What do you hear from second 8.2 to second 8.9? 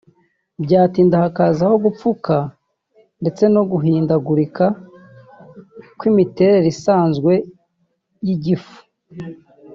y’igifu